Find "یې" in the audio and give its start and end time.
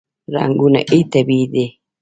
0.91-0.99